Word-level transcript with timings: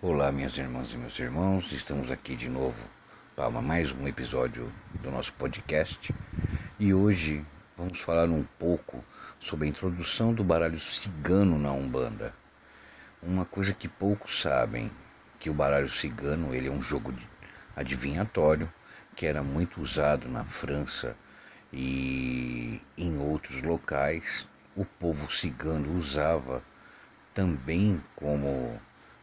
Olá, 0.00 0.30
minhas 0.30 0.56
irmãs 0.56 0.92
e 0.94 0.96
meus 0.96 1.18
irmãos, 1.18 1.72
estamos 1.72 2.12
aqui 2.12 2.36
de 2.36 2.48
novo 2.48 2.86
para 3.34 3.50
mais 3.50 3.90
um 3.90 4.06
episódio 4.06 4.72
do 5.02 5.10
nosso 5.10 5.32
podcast 5.32 6.14
e 6.78 6.94
hoje 6.94 7.44
vamos 7.76 8.00
falar 8.00 8.28
um 8.28 8.44
pouco 8.60 9.04
sobre 9.40 9.66
a 9.66 9.68
introdução 9.68 10.32
do 10.32 10.44
baralho 10.44 10.78
cigano 10.78 11.58
na 11.58 11.72
Umbanda. 11.72 12.32
Uma 13.20 13.44
coisa 13.44 13.74
que 13.74 13.88
poucos 13.88 14.40
sabem, 14.40 14.88
que 15.40 15.50
o 15.50 15.54
baralho 15.54 15.88
cigano 15.88 16.54
ele 16.54 16.68
é 16.68 16.70
um 16.70 16.80
jogo 16.80 17.12
adivinhatório 17.74 18.72
que 19.16 19.26
era 19.26 19.42
muito 19.42 19.80
usado 19.80 20.28
na 20.28 20.44
França 20.44 21.16
e 21.72 22.80
em 22.96 23.18
outros 23.18 23.62
locais. 23.62 24.48
O 24.76 24.84
povo 24.84 25.28
cigano 25.28 25.98
usava 25.98 26.62
também 27.34 28.00
como 28.14 28.80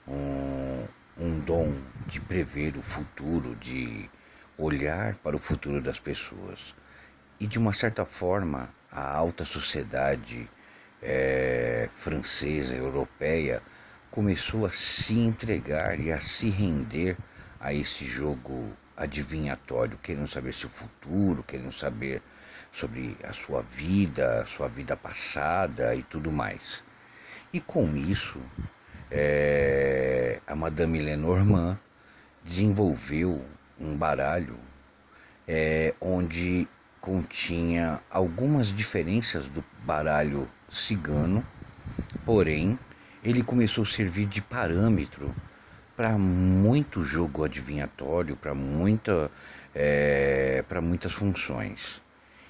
um, 0.07 0.85
um 1.17 1.39
dom 1.39 1.75
de 2.05 2.21
prever 2.21 2.77
o 2.77 2.81
futuro, 2.81 3.55
de 3.55 4.09
olhar 4.57 5.15
para 5.15 5.35
o 5.35 5.39
futuro 5.39 5.81
das 5.81 5.99
pessoas. 5.99 6.75
E 7.39 7.47
de 7.47 7.59
uma 7.59 7.73
certa 7.73 8.05
forma, 8.05 8.69
a 8.91 9.11
alta 9.11 9.43
sociedade 9.43 10.49
é, 11.01 11.89
francesa, 11.91 12.75
europeia, 12.75 13.61
começou 14.09 14.65
a 14.65 14.71
se 14.71 15.19
entregar 15.19 15.99
e 15.99 16.11
a 16.11 16.19
se 16.19 16.49
render 16.49 17.17
a 17.59 17.73
esse 17.73 18.05
jogo 18.05 18.71
adivinhatório, 18.95 19.97
querendo 19.97 20.27
saber 20.27 20.53
seu 20.53 20.69
futuro, 20.69 21.43
querendo 21.43 21.71
saber 21.71 22.21
sobre 22.71 23.17
a 23.23 23.33
sua 23.33 23.61
vida, 23.61 24.41
a 24.41 24.45
sua 24.45 24.69
vida 24.69 24.95
passada 24.95 25.93
e 25.95 26.03
tudo 26.03 26.31
mais. 26.31 26.83
E 27.51 27.59
com 27.59 27.95
isso, 27.97 28.41
é, 29.11 30.39
a 30.47 30.55
Madame 30.55 30.99
Lenormand 30.99 31.79
desenvolveu 32.43 33.43
um 33.79 33.95
baralho 33.95 34.57
é, 35.47 35.93
onde 35.99 36.67
continha 36.99 38.01
algumas 38.09 38.73
diferenças 38.73 39.47
do 39.47 39.63
baralho 39.83 40.47
cigano, 40.67 41.45
porém 42.25 42.79
ele 43.23 43.43
começou 43.43 43.83
a 43.83 43.87
servir 43.87 44.25
de 44.25 44.41
parâmetro 44.41 45.33
para 45.95 46.17
muito 46.17 47.03
jogo 47.03 47.43
adivinhatório, 47.43 48.35
para 48.35 48.53
muita, 48.53 49.31
é, 49.73 50.63
para 50.67 50.81
muitas 50.81 51.13
funções. 51.13 52.01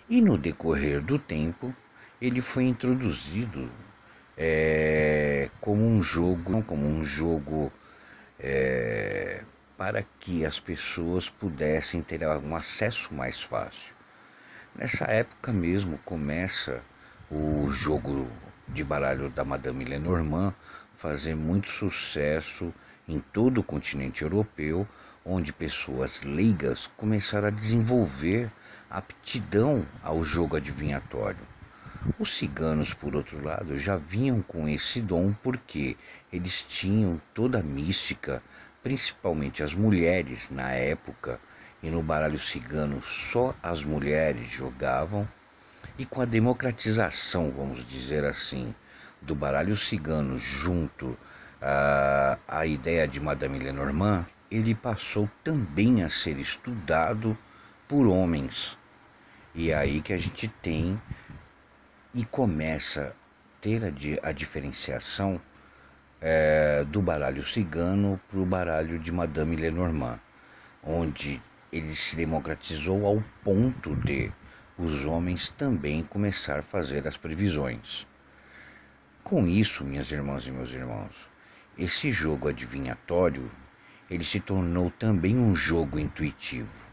E 0.09 0.21
no 0.21 0.37
decorrer 0.37 1.01
do 1.01 1.19
tempo 1.19 1.73
ele 2.21 2.41
foi 2.41 2.63
introduzido 2.63 3.69
é, 4.37 5.49
como 5.61 5.85
um 5.85 6.01
jogo, 6.01 6.63
como 6.63 6.85
um 6.85 7.03
jogo 7.03 7.71
é, 8.39 9.43
para 9.77 10.03
que 10.19 10.45
as 10.45 10.59
pessoas 10.59 11.29
pudessem 11.29 12.01
ter 12.01 12.21
um 12.27 12.55
acesso 12.55 13.13
mais 13.13 13.41
fácil. 13.41 13.95
Nessa 14.75 15.05
época 15.05 15.53
mesmo 15.53 15.97
começa 15.99 16.81
o 17.31 17.69
jogo 17.69 18.27
de 18.67 18.83
baralho 18.83 19.29
da 19.29 19.45
Madame 19.45 19.85
Lenormand 19.85 20.53
fazer 20.97 21.35
muito 21.35 21.69
sucesso 21.69 22.73
em 23.07 23.19
todo 23.19 23.59
o 23.59 23.63
continente 23.63 24.23
europeu, 24.23 24.87
onde 25.23 25.53
pessoas 25.53 26.21
leigas 26.23 26.87
começaram 26.97 27.47
a 27.47 27.51
desenvolver 27.51 28.51
aptidão 28.89 29.85
ao 30.03 30.23
jogo 30.23 30.55
adivinhatório. 30.55 31.54
Os 32.19 32.33
ciganos, 32.33 32.93
por 32.93 33.15
outro 33.15 33.43
lado, 33.43 33.75
já 33.77 33.97
vinham 33.97 34.39
com 34.41 34.69
esse 34.69 35.01
dom 35.01 35.33
porque 35.41 35.97
eles 36.31 36.61
tinham 36.61 37.19
toda 37.33 37.59
a 37.59 37.63
mística, 37.63 38.43
principalmente 38.83 39.63
as 39.63 39.73
mulheres 39.73 40.51
na 40.51 40.71
época, 40.71 41.39
e 41.81 41.89
no 41.89 42.03
baralho 42.03 42.37
cigano 42.37 43.01
só 43.01 43.55
as 43.61 43.83
mulheres 43.83 44.47
jogavam, 44.49 45.27
e 45.97 46.05
com 46.05 46.21
a 46.21 46.25
democratização, 46.25 47.51
vamos 47.51 47.83
dizer 47.83 48.23
assim, 48.23 48.73
do 49.19 49.33
baralho 49.33 49.75
cigano 49.75 50.37
junto 50.37 51.17
à, 51.59 52.65
ideia 52.67 53.07
de 53.07 53.19
Madame 53.19 53.57
Lenormand, 53.57 54.27
ele 54.51 54.75
passou 54.75 55.27
também 55.43 56.03
a 56.03 56.09
ser 56.09 56.37
estudado 56.37 57.35
por 57.87 58.05
homens. 58.05 58.77
E 59.55 59.71
é 59.71 59.75
aí 59.75 60.01
que 60.01 60.13
a 60.13 60.17
gente 60.17 60.47
tem 60.47 61.01
e 62.15 62.23
começa 62.23 63.09
a 63.09 63.59
ter 63.59 63.83
a, 63.83 64.29
a 64.29 64.31
diferenciação 64.31 65.39
é, 66.21 66.85
do 66.85 67.01
baralho 67.01 67.43
cigano 67.43 68.19
para 68.29 68.39
o 68.39 68.45
baralho 68.45 68.97
de 68.97 69.11
Madame 69.11 69.57
Lenormand, 69.57 70.19
onde 70.81 71.41
ele 71.73 71.93
se 71.93 72.15
democratizou 72.15 73.05
ao 73.05 73.21
ponto 73.43 73.93
de 73.97 74.31
os 74.77 75.05
homens 75.05 75.49
também 75.49 76.03
começar 76.05 76.59
a 76.59 76.63
fazer 76.63 77.05
as 77.05 77.17
previsões. 77.17 78.07
Com 79.21 79.45
isso, 79.45 79.83
minhas 79.83 80.09
irmãs 80.11 80.47
e 80.47 80.51
meus 80.51 80.71
irmãos, 80.71 81.29
esse 81.77 82.11
jogo 82.11 82.47
adivinhatório, 82.47 83.49
ele 84.09 84.23
se 84.23 84.39
tornou 84.39 84.89
também 84.89 85.37
um 85.37 85.53
jogo 85.53 85.99
intuitivo. 85.99 86.85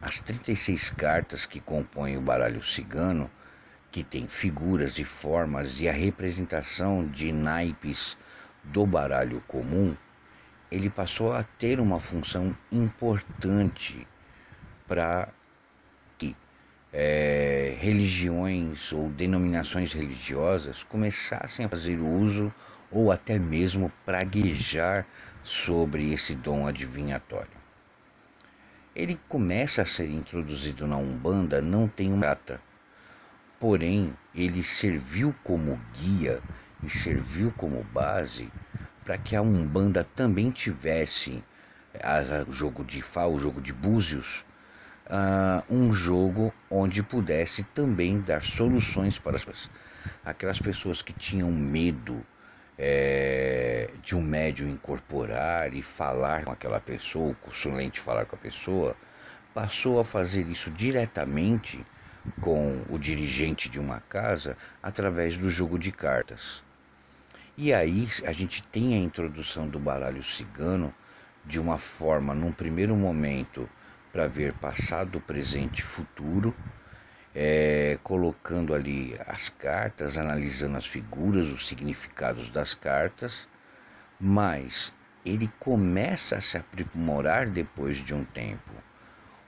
As 0.00 0.20
36 0.20 0.90
cartas 0.90 1.46
que 1.46 1.58
compõem 1.58 2.16
o 2.16 2.20
baralho 2.20 2.62
cigano 2.62 3.28
que 3.90 4.02
tem 4.02 4.28
figuras 4.28 4.98
e 4.98 5.04
formas 5.04 5.80
e 5.80 5.88
a 5.88 5.92
representação 5.92 7.06
de 7.06 7.32
naipes 7.32 8.16
do 8.62 8.86
baralho 8.86 9.42
comum, 9.46 9.96
ele 10.70 10.90
passou 10.90 11.32
a 11.32 11.42
ter 11.42 11.80
uma 11.80 12.00
função 12.00 12.56
importante 12.70 14.06
para 14.86 15.28
que 16.18 16.36
é, 16.92 17.76
religiões 17.78 18.92
ou 18.92 19.08
denominações 19.10 19.92
religiosas 19.92 20.82
começassem 20.82 21.64
a 21.64 21.68
fazer 21.68 21.98
uso 22.00 22.52
ou 22.90 23.10
até 23.10 23.38
mesmo 23.38 23.92
praguejar 24.04 25.06
sobre 25.42 26.12
esse 26.12 26.34
dom 26.34 26.66
adivinhatório. 26.66 27.56
Ele 28.94 29.20
começa 29.28 29.82
a 29.82 29.84
ser 29.84 30.08
introduzido 30.10 30.86
na 30.86 30.96
Umbanda, 30.96 31.60
não 31.60 31.86
tem 31.86 32.12
uma 32.12 32.22
data, 32.22 32.60
Porém, 33.58 34.14
ele 34.34 34.62
serviu 34.62 35.34
como 35.42 35.80
guia 35.94 36.42
e 36.82 36.90
serviu 36.90 37.50
como 37.52 37.82
base 37.84 38.52
para 39.04 39.16
que 39.16 39.34
a 39.34 39.40
Umbanda 39.40 40.04
também 40.04 40.50
tivesse 40.50 41.42
o 42.46 42.52
jogo 42.52 42.84
de 42.84 43.00
Fá, 43.00 43.24
o 43.26 43.38
jogo 43.38 43.60
de 43.60 43.72
Búzios, 43.72 44.44
um 45.70 45.92
jogo 45.92 46.52
onde 46.70 47.02
pudesse 47.02 47.62
também 47.62 48.20
dar 48.20 48.42
soluções 48.42 49.18
para 49.18 49.36
as, 49.36 49.70
aquelas 50.24 50.58
pessoas 50.58 51.00
que 51.00 51.12
tinham 51.12 51.50
medo 51.50 52.24
é, 52.78 53.90
de 54.02 54.14
um 54.14 54.22
médium 54.22 54.68
incorporar 54.68 55.72
e 55.72 55.82
falar 55.82 56.44
com 56.44 56.52
aquela 56.52 56.80
pessoa, 56.80 57.30
o 57.30 57.34
consulente 57.36 58.00
falar 58.00 58.26
com 58.26 58.36
a 58.36 58.38
pessoa, 58.38 58.94
passou 59.54 59.98
a 59.98 60.04
fazer 60.04 60.46
isso 60.48 60.70
diretamente 60.70 61.82
com 62.40 62.82
o 62.88 62.98
dirigente 62.98 63.68
de 63.68 63.78
uma 63.78 64.00
casa 64.00 64.56
através 64.82 65.36
do 65.36 65.48
jogo 65.48 65.78
de 65.78 65.92
cartas. 65.92 66.62
E 67.56 67.72
aí 67.72 68.06
a 68.26 68.32
gente 68.32 68.62
tem 68.62 68.94
a 68.94 68.98
introdução 68.98 69.66
do 69.66 69.78
baralho 69.78 70.22
cigano 70.22 70.94
de 71.44 71.58
uma 71.58 71.78
forma, 71.78 72.34
num 72.34 72.52
primeiro 72.52 72.94
momento, 72.94 73.68
para 74.12 74.26
ver 74.26 74.52
passado, 74.54 75.20
presente 75.20 75.78
e 75.78 75.82
futuro, 75.82 76.54
é, 77.34 77.98
colocando 78.02 78.74
ali 78.74 79.14
as 79.26 79.48
cartas, 79.48 80.18
analisando 80.18 80.76
as 80.76 80.86
figuras, 80.86 81.48
os 81.48 81.66
significados 81.66 82.50
das 82.50 82.74
cartas, 82.74 83.48
mas 84.18 84.92
ele 85.24 85.50
começa 85.58 86.36
a 86.36 86.40
se 86.40 86.56
aprimorar 86.56 87.46
depois 87.46 87.96
de 87.96 88.14
um 88.14 88.24
tempo. 88.24 88.72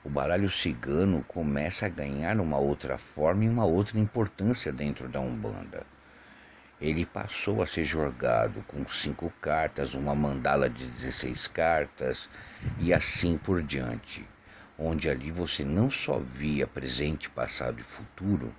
O 0.04 0.08
baralho 0.08 0.48
cigano 0.48 1.24
começa 1.26 1.86
a 1.86 1.88
ganhar 1.88 2.40
uma 2.40 2.56
outra 2.56 2.96
forma 2.96 3.44
e 3.44 3.48
uma 3.48 3.64
outra 3.64 3.98
importância 3.98 4.72
dentro 4.72 5.08
da 5.08 5.18
Umbanda. 5.18 5.84
Ele 6.80 7.04
passou 7.04 7.60
a 7.60 7.66
ser 7.66 7.84
jogado 7.84 8.64
com 8.68 8.86
cinco 8.86 9.32
cartas, 9.40 9.94
uma 9.94 10.14
mandala 10.14 10.70
de 10.70 10.86
16 10.86 11.48
cartas 11.48 12.30
e 12.78 12.94
assim 12.94 13.36
por 13.36 13.60
diante, 13.60 14.24
onde 14.78 15.10
ali 15.10 15.32
você 15.32 15.64
não 15.64 15.90
só 15.90 16.20
via 16.20 16.68
presente, 16.68 17.28
passado 17.28 17.80
e 17.80 17.84
futuro, 17.84 18.54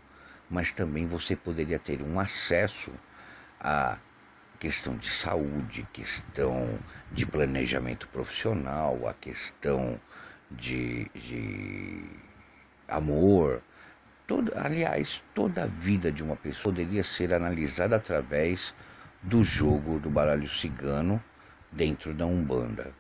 mas 0.50 0.74
também 0.74 1.08
você 1.08 1.38
poderia 1.38 1.80
ter 1.80 2.02
um 2.02 2.20
acesso 2.20 2.92
a 3.58 3.98
questão 4.60 4.98
de 4.98 5.10
saúde, 5.10 5.88
questão 5.94 6.78
de 7.14 7.26
planejamento 7.26 8.10
profissional, 8.10 9.08
a 9.08 9.14
questão 9.14 9.98
de, 10.52 11.10
de 11.14 12.04
amor, 12.88 13.62
Toda, 14.30 14.62
aliás, 14.64 15.24
toda 15.34 15.64
a 15.64 15.66
vida 15.66 16.12
de 16.12 16.22
uma 16.22 16.36
pessoa 16.36 16.72
poderia 16.72 17.02
ser 17.02 17.34
analisada 17.34 17.96
através 17.96 18.76
do 19.24 19.42
jogo 19.42 20.00
do 20.00 20.08
baralho 20.08 20.48
cigano 20.48 21.20
dentro 21.72 22.14
da 22.14 22.28
Umbanda. 22.28 22.94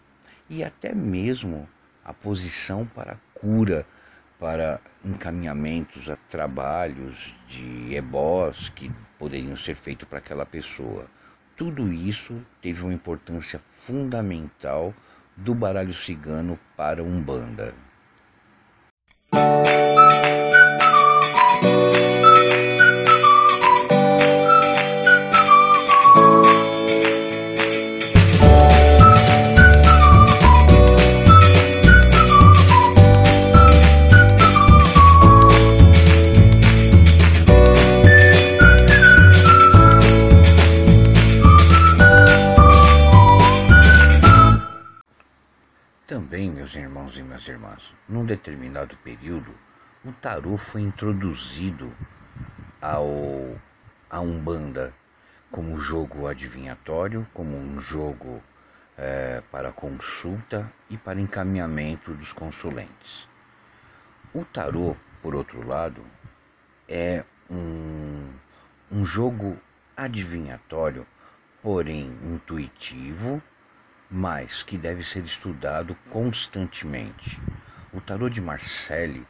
E 0.49 0.63
até 0.63 0.91
mesmo 0.91 1.69
a 2.03 2.11
posição 2.15 2.83
para 2.83 3.15
cura, 3.35 3.85
para 4.39 4.81
encaminhamentos 5.05 6.09
a 6.09 6.15
trabalhos 6.15 7.35
de 7.47 7.93
ebós 7.93 8.69
que 8.69 8.91
poderiam 9.19 9.55
ser 9.55 9.75
feitos 9.75 10.09
para 10.09 10.17
aquela 10.17 10.47
pessoa. 10.47 11.05
Tudo 11.55 11.93
isso 11.93 12.43
teve 12.59 12.81
uma 12.83 12.93
importância 12.93 13.61
fundamental 13.69 14.95
do 15.39 15.55
baralho 15.55 15.93
cigano 15.93 16.59
para 16.75 17.01
Umbanda. 17.01 17.73
Meus 46.69 46.75
irmãos 46.75 47.17
e 47.17 47.23
minhas 47.23 47.47
irmãs, 47.47 47.95
num 48.07 48.23
determinado 48.23 48.95
período, 48.97 49.55
o 50.05 50.11
tarô 50.11 50.55
foi 50.55 50.81
introduzido 50.81 51.91
ao 52.79 53.57
a 54.09 54.19
Umbanda 54.19 54.93
como 55.51 55.79
jogo 55.79 56.27
adivinhatório, 56.27 57.27
como 57.33 57.57
um 57.57 57.79
jogo 57.79 58.41
é, 58.97 59.41
para 59.51 59.71
consulta 59.71 60.71
e 60.89 60.97
para 60.97 61.19
encaminhamento 61.19 62.13
dos 62.13 62.33
consulentes. 62.33 63.27
O 64.31 64.45
tarô, 64.45 64.95
por 65.23 65.33
outro 65.33 65.65
lado, 65.65 66.05
é 66.87 67.23
um, 67.49 68.31
um 68.91 69.03
jogo 69.03 69.57
adivinhatório, 69.97 71.05
porém 71.63 72.15
intuitivo 72.23 73.41
mas 74.09 74.63
que 74.63 74.77
deve 74.77 75.03
ser 75.03 75.23
estudado 75.23 75.95
constantemente. 76.09 77.39
O 77.93 78.01
tarô 78.01 78.27
de 78.27 78.41
Marcelli, 78.41 79.25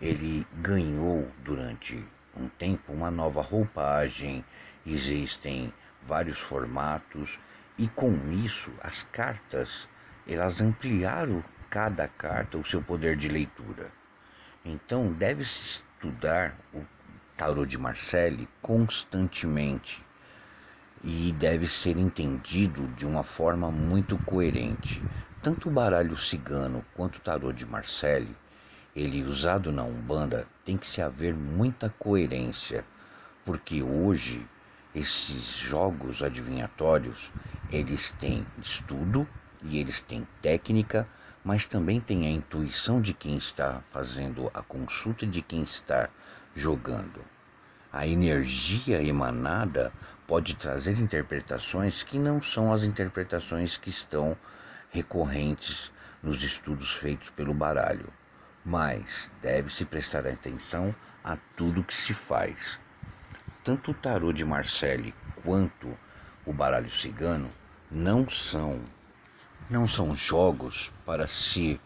ele 0.00 0.46
ganhou 0.54 1.28
durante 1.42 2.04
um 2.36 2.48
tempo 2.48 2.92
uma 2.92 3.10
nova 3.10 3.42
roupagem, 3.42 4.44
existem 4.86 5.72
vários 6.06 6.38
formatos 6.38 7.38
e 7.76 7.88
com 7.88 8.14
isso 8.30 8.72
as 8.82 9.02
cartas, 9.02 9.88
elas 10.28 10.60
ampliaram 10.60 11.42
cada 11.68 12.06
carta 12.06 12.56
o 12.56 12.64
seu 12.64 12.80
poder 12.80 13.16
de 13.16 13.28
leitura. 13.28 13.90
Então 14.64 15.12
deve-se 15.12 15.82
estudar 15.96 16.56
o 16.72 16.84
tarô 17.36 17.64
de 17.64 17.78
Marcelli 17.78 18.48
constantemente 18.62 20.04
e 21.02 21.32
deve 21.32 21.66
ser 21.66 21.96
entendido 21.96 22.86
de 22.88 23.06
uma 23.06 23.22
forma 23.22 23.70
muito 23.70 24.18
coerente. 24.18 25.02
Tanto 25.42 25.68
o 25.68 25.72
baralho 25.72 26.16
cigano 26.16 26.84
quanto 26.94 27.16
o 27.16 27.20
tarô 27.20 27.52
de 27.52 27.64
Marcelli, 27.66 28.36
ele 28.94 29.22
usado 29.22 29.72
na 29.72 29.82
Umbanda, 29.82 30.46
tem 30.64 30.76
que 30.76 30.86
se 30.86 31.00
haver 31.00 31.34
muita 31.34 31.88
coerência, 31.88 32.84
porque 33.44 33.82
hoje 33.82 34.46
esses 34.94 35.56
jogos 35.56 36.22
adivinhatórios, 36.22 37.32
eles 37.70 38.10
têm 38.10 38.44
estudo 38.60 39.26
e 39.62 39.78
eles 39.78 40.00
têm 40.00 40.26
técnica, 40.42 41.08
mas 41.44 41.64
também 41.64 42.00
tem 42.00 42.26
a 42.26 42.30
intuição 42.30 43.00
de 43.00 43.14
quem 43.14 43.36
está 43.36 43.82
fazendo 43.90 44.50
a 44.52 44.62
consulta 44.62 45.26
de 45.26 45.40
quem 45.42 45.62
está 45.62 46.08
jogando. 46.54 47.24
A 47.92 48.06
energia 48.06 49.02
emanada 49.02 49.92
pode 50.24 50.54
trazer 50.54 50.96
interpretações 51.00 52.04
que 52.04 52.20
não 52.20 52.40
são 52.40 52.72
as 52.72 52.84
interpretações 52.84 53.76
que 53.76 53.88
estão 53.88 54.36
recorrentes 54.90 55.90
nos 56.22 56.44
estudos 56.44 56.92
feitos 56.92 57.30
pelo 57.30 57.52
baralho, 57.52 58.06
mas 58.64 59.28
deve-se 59.42 59.84
prestar 59.84 60.24
atenção 60.24 60.94
a 61.24 61.36
tudo 61.56 61.82
que 61.82 61.94
se 61.94 62.14
faz. 62.14 62.78
Tanto 63.64 63.90
o 63.90 63.94
tarô 63.94 64.32
de 64.32 64.44
Marcelli 64.44 65.12
quanto 65.42 65.98
o 66.46 66.52
baralho 66.52 66.90
cigano 66.90 67.48
não 67.90 68.28
são 68.28 68.80
não 69.68 69.86
são 69.86 70.14
jogos 70.14 70.92
para 71.04 71.26
se 71.26 71.80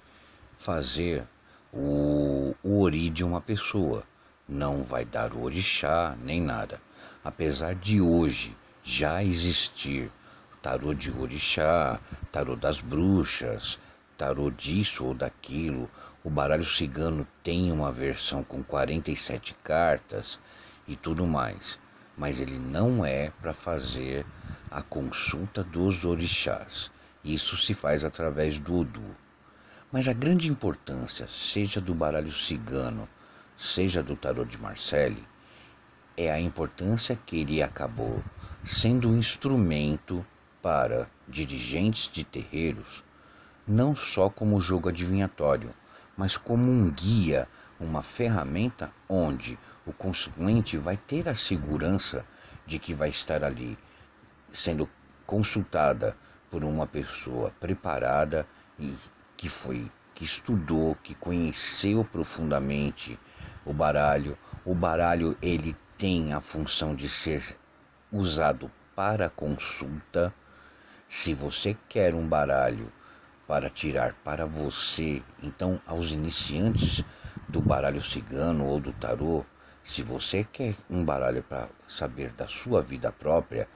fazer 0.56 1.26
o, 1.72 2.54
o 2.62 2.82
ori 2.82 3.08
de 3.08 3.24
uma 3.24 3.40
pessoa 3.40 4.04
não 4.48 4.82
vai 4.82 5.04
dar 5.04 5.32
o 5.32 5.42
orixá 5.42 6.16
nem 6.22 6.40
nada. 6.40 6.80
Apesar 7.24 7.74
de 7.74 8.00
hoje 8.00 8.56
já 8.82 9.24
existir 9.24 10.10
tarô 10.60 10.94
de 10.94 11.10
orixá, 11.10 11.98
tarô 12.30 12.54
das 12.54 12.80
bruxas, 12.80 13.78
tarô 14.16 14.50
disso 14.50 15.04
ou 15.04 15.14
daquilo, 15.14 15.90
o 16.22 16.30
baralho 16.30 16.64
cigano 16.64 17.26
tem 17.42 17.72
uma 17.72 17.90
versão 17.90 18.42
com 18.42 18.62
47 18.62 19.54
cartas 19.62 20.38
e 20.86 20.96
tudo 20.96 21.26
mais, 21.26 21.78
mas 22.16 22.40
ele 22.40 22.58
não 22.58 23.04
é 23.04 23.30
para 23.40 23.52
fazer 23.52 24.24
a 24.70 24.82
consulta 24.82 25.62
dos 25.62 26.04
orixás. 26.04 26.90
Isso 27.24 27.56
se 27.56 27.74
faz 27.74 28.04
através 28.04 28.58
do 28.58 28.80
Odu. 28.80 29.16
Mas 29.90 30.08
a 30.08 30.12
grande 30.12 30.50
importância, 30.50 31.26
seja 31.28 31.80
do 31.80 31.94
baralho 31.94 32.32
cigano, 32.32 33.08
seja 33.56 34.02
do 34.02 34.16
tarot 34.16 34.50
de 34.50 34.60
Marcelli, 34.60 35.26
é 36.16 36.30
a 36.30 36.40
importância 36.40 37.18
que 37.26 37.40
ele 37.40 37.62
acabou 37.62 38.22
sendo 38.62 39.08
um 39.08 39.18
instrumento 39.18 40.24
para 40.62 41.08
dirigentes 41.28 42.10
de 42.10 42.24
terreiros, 42.24 43.04
não 43.66 43.94
só 43.94 44.30
como 44.30 44.60
jogo 44.60 44.88
adivinhatório, 44.88 45.70
mas 46.16 46.36
como 46.36 46.70
um 46.70 46.90
guia, 46.90 47.48
uma 47.80 48.02
ferramenta 48.02 48.92
onde 49.08 49.58
o 49.84 49.92
consulente 49.92 50.76
vai 50.76 50.96
ter 50.96 51.28
a 51.28 51.34
segurança 51.34 52.24
de 52.64 52.78
que 52.78 52.94
vai 52.94 53.08
estar 53.08 53.42
ali 53.42 53.76
sendo 54.52 54.88
consultada 55.26 56.16
por 56.50 56.64
uma 56.64 56.86
pessoa 56.86 57.50
preparada 57.58 58.46
e 58.78 58.94
que 59.36 59.48
foi 59.48 59.90
que 60.14 60.24
estudou, 60.24 60.94
que 61.02 61.14
conheceu 61.14 62.04
profundamente 62.04 63.18
o 63.64 63.72
baralho. 63.72 64.38
O 64.64 64.74
baralho 64.74 65.36
ele 65.42 65.76
tem 65.98 66.32
a 66.32 66.40
função 66.40 66.94
de 66.94 67.08
ser 67.08 67.58
usado 68.12 68.70
para 68.94 69.28
consulta. 69.28 70.32
Se 71.08 71.34
você 71.34 71.76
quer 71.88 72.14
um 72.14 72.26
baralho 72.26 72.92
para 73.46 73.68
tirar 73.68 74.14
para 74.24 74.46
você, 74.46 75.22
então 75.42 75.80
aos 75.86 76.12
iniciantes 76.12 77.04
do 77.48 77.60
baralho 77.60 78.00
cigano 78.00 78.64
ou 78.64 78.80
do 78.80 78.92
tarô, 78.92 79.44
se 79.82 80.02
você 80.02 80.44
quer 80.44 80.74
um 80.88 81.04
baralho 81.04 81.42
para 81.42 81.68
saber 81.86 82.32
da 82.32 82.46
sua 82.46 82.80
vida 82.80 83.12
própria, 83.12 83.68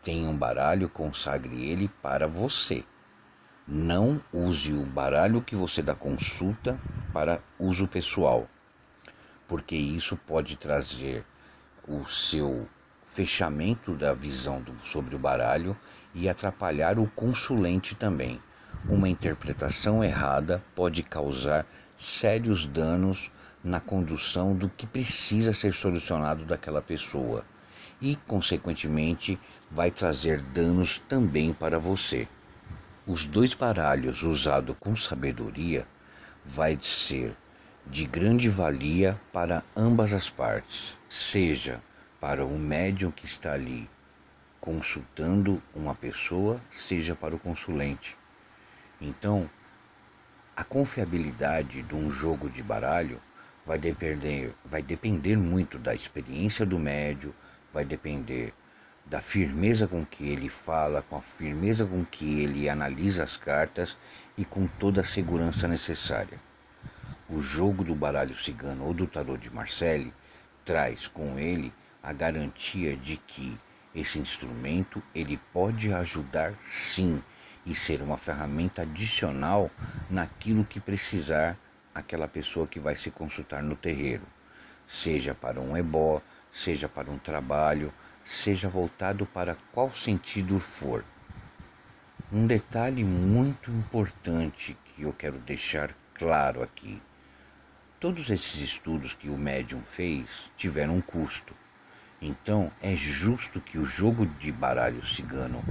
tenha 0.00 0.28
um 0.28 0.36
baralho, 0.36 0.88
consagre 0.88 1.68
ele 1.68 1.88
para 2.00 2.28
você. 2.28 2.84
Não 3.68 4.20
use 4.32 4.72
o 4.72 4.86
baralho 4.86 5.42
que 5.42 5.56
você 5.56 5.82
dá 5.82 5.94
consulta 5.94 6.78
para 7.12 7.40
uso 7.58 7.88
pessoal. 7.88 8.48
porque 9.46 9.76
isso 9.76 10.16
pode 10.16 10.56
trazer 10.56 11.24
o 11.86 12.04
seu 12.04 12.68
fechamento 13.02 13.94
da 13.94 14.12
visão 14.12 14.60
do, 14.60 14.78
sobre 14.80 15.14
o 15.14 15.18
baralho 15.18 15.76
e 16.14 16.28
atrapalhar 16.28 16.98
o 16.98 17.08
consulente 17.08 17.94
também. 17.94 18.40
Uma 18.88 19.08
interpretação 19.08 20.02
errada 20.02 20.62
pode 20.74 21.02
causar 21.02 21.66
sérios 21.96 22.66
danos 22.66 23.30
na 23.62 23.80
condução 23.80 24.54
do 24.54 24.68
que 24.68 24.86
precisa 24.86 25.52
ser 25.52 25.72
solucionado 25.72 26.44
daquela 26.44 26.82
pessoa 26.82 27.44
e, 28.00 28.16
consequentemente, 28.26 29.38
vai 29.70 29.90
trazer 29.90 30.40
danos 30.40 30.98
também 31.08 31.52
para 31.52 31.78
você. 31.78 32.28
Os 33.08 33.24
dois 33.24 33.54
baralhos 33.54 34.24
usados 34.24 34.74
com 34.80 34.96
sabedoria 34.96 35.86
vai 36.44 36.76
ser 36.80 37.36
de 37.86 38.04
grande 38.04 38.48
valia 38.48 39.16
para 39.32 39.62
ambas 39.76 40.12
as 40.12 40.28
partes, 40.28 40.98
seja 41.08 41.80
para 42.18 42.44
o 42.44 42.58
médium 42.58 43.12
que 43.12 43.24
está 43.24 43.52
ali 43.52 43.88
consultando 44.60 45.62
uma 45.72 45.94
pessoa, 45.94 46.60
seja 46.68 47.14
para 47.14 47.36
o 47.36 47.38
consulente. 47.38 48.18
Então, 49.00 49.48
a 50.56 50.64
confiabilidade 50.64 51.82
de 51.82 51.94
um 51.94 52.10
jogo 52.10 52.50
de 52.50 52.60
baralho 52.60 53.22
vai 53.64 53.78
depender, 53.78 54.52
vai 54.64 54.82
depender 54.82 55.36
muito 55.36 55.78
da 55.78 55.94
experiência 55.94 56.66
do 56.66 56.76
médium, 56.76 57.32
vai 57.72 57.84
depender 57.84 58.52
da 59.06 59.20
firmeza 59.20 59.86
com 59.86 60.04
que 60.04 60.28
ele 60.28 60.48
fala, 60.48 61.00
com 61.00 61.16
a 61.16 61.22
firmeza 61.22 61.86
com 61.86 62.04
que 62.04 62.42
ele 62.42 62.68
analisa 62.68 63.22
as 63.22 63.36
cartas 63.36 63.96
e 64.36 64.44
com 64.44 64.66
toda 64.66 65.00
a 65.00 65.04
segurança 65.04 65.68
necessária. 65.68 66.40
O 67.28 67.40
jogo 67.40 67.84
do 67.84 67.94
baralho 67.94 68.34
cigano 68.34 68.84
ou 68.84 68.92
do 68.92 69.06
tarô 69.06 69.36
de 69.36 69.52
Marcelli 69.52 70.12
traz 70.64 71.06
com 71.06 71.38
ele 71.38 71.72
a 72.02 72.12
garantia 72.12 72.96
de 72.96 73.16
que 73.16 73.58
esse 73.94 74.18
instrumento 74.18 75.02
ele 75.14 75.40
pode 75.52 75.92
ajudar 75.92 76.54
sim 76.62 77.22
e 77.64 77.74
ser 77.74 78.02
uma 78.02 78.16
ferramenta 78.16 78.82
adicional 78.82 79.70
naquilo 80.10 80.64
que 80.64 80.80
precisar 80.80 81.56
aquela 81.94 82.28
pessoa 82.28 82.66
que 82.66 82.78
vai 82.78 82.94
se 82.94 83.10
consultar 83.10 83.62
no 83.62 83.74
terreiro, 83.74 84.24
seja 84.86 85.34
para 85.34 85.60
um 85.60 85.76
ebó, 85.76 86.20
seja 86.52 86.88
para 86.88 87.10
um 87.10 87.18
trabalho, 87.18 87.92
seja 88.26 88.68
voltado 88.68 89.24
para 89.24 89.56
qual 89.70 89.92
sentido 89.92 90.58
for. 90.58 91.04
Um 92.32 92.44
detalhe 92.44 93.04
muito 93.04 93.70
importante 93.70 94.76
que 94.84 95.02
eu 95.02 95.12
quero 95.12 95.38
deixar 95.38 95.94
claro 96.12 96.60
aqui. 96.60 97.00
Todos 98.00 98.28
esses 98.28 98.60
estudos 98.60 99.14
que 99.14 99.28
o 99.28 99.38
médium 99.38 99.80
fez 99.80 100.50
tiveram 100.56 100.96
um 100.96 101.00
custo. 101.00 101.54
Então 102.20 102.72
é 102.82 102.96
justo 102.96 103.60
que 103.60 103.78
o 103.78 103.84
jogo 103.84 104.26
de 104.26 104.50
baralho 104.50 105.06
cigano 105.06 105.62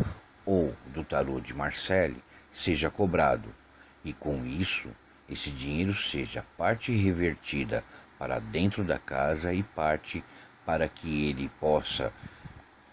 ou 0.45 0.73
do 0.93 1.03
tarô 1.03 1.41
de 1.41 1.53
Marcelli 1.53 2.23
seja 2.49 2.89
cobrado 2.89 3.53
e 4.01 4.13
com 4.13 4.45
isso 4.45 4.89
esse 5.27 5.51
dinheiro 5.51 5.93
seja 5.93 6.45
parte 6.57 6.93
revertida 6.95 7.83
para 8.17 8.39
dentro 8.39 8.81
da 8.81 8.97
casa 8.97 9.53
e 9.53 9.61
parte 9.61 10.23
para 10.65 10.87
que 10.87 11.29
ele 11.29 11.49
possa 11.59 12.13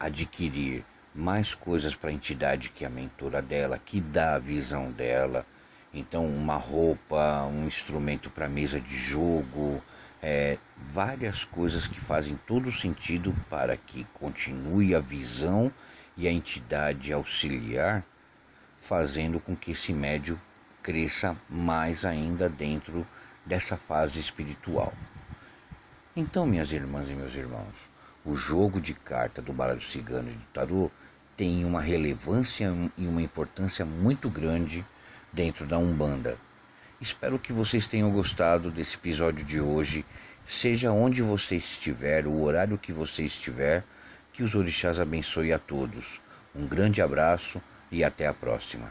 adquirir 0.03 0.85
mais 1.15 1.55
coisas 1.55 1.95
para 1.95 2.11
a 2.11 2.13
entidade 2.13 2.71
que 2.71 2.85
é 2.85 2.89
a 2.89 2.91
mentora 2.91 3.41
dela, 3.41 3.79
que 3.79 4.01
dá 4.01 4.35
a 4.35 4.39
visão 4.39 4.91
dela. 4.91 5.47
Então, 5.95 6.27
uma 6.27 6.57
roupa, 6.57 7.45
um 7.45 7.67
instrumento 7.67 8.29
para 8.31 8.49
mesa 8.49 8.81
de 8.81 8.97
jogo, 8.97 9.81
é, 10.21 10.59
várias 10.77 11.45
coisas 11.45 11.87
que 11.87 12.01
fazem 12.01 12.37
todo 12.47 12.73
sentido 12.73 13.33
para 13.49 13.77
que 13.77 14.05
continue 14.15 14.95
a 14.95 15.01
visão 15.01 15.73
e 16.17 16.27
a 16.27 16.33
entidade 16.33 17.13
auxiliar, 17.13 18.05
fazendo 18.77 19.39
com 19.39 19.55
que 19.55 19.71
esse 19.71 19.93
médio 19.93 20.41
cresça 20.83 21.37
mais 21.49 22.05
ainda 22.05 22.49
dentro 22.49 23.07
dessa 23.47 23.77
fase 23.77 24.19
espiritual. 24.19 24.93
Então, 26.17 26.47
minhas 26.47 26.73
irmãs 26.73 27.09
e 27.09 27.15
meus 27.15 27.37
irmãos, 27.37 27.91
o 28.25 28.35
jogo 28.35 28.81
de 28.81 28.95
carta 28.95 29.43
do 29.43 29.53
baralho 29.53 29.81
cigano 29.81 30.31
e 30.31 30.35
do 30.35 30.47
tarô 30.47 30.91
tem 31.37 31.65
uma 31.65 31.81
relevância 31.81 32.73
e 32.97 33.07
uma 33.07 33.23
importância 33.23 33.85
muito 33.85 34.31
grande 34.31 34.87
dentro 35.33 35.67
da 35.67 35.79
Umbanda. 35.79 36.37
Espero 37.01 37.39
que 37.39 37.53
vocês 37.53 37.87
tenham 37.87 38.11
gostado 38.13 38.71
desse 38.71 38.97
episódio 38.97 39.45
de 39.45 39.61
hoje, 39.61 40.05
seja 40.45 40.93
onde 40.93 41.21
você 41.21 41.57
estiver, 41.57 42.27
o 42.27 42.41
horário 42.43 42.79
que 42.79 42.93
você 42.93 43.25
estiver, 43.25 43.85
que 44.33 44.43
os 44.43 44.55
orixás 44.55 45.01
abençoe 45.01 45.53
a 45.53 45.59
todos. 45.59 46.21
Um 46.55 46.67
grande 46.67 47.03
abraço 47.03 47.61
e 47.91 48.05
até 48.05 48.27
a 48.27 48.35
próxima. 48.35 48.91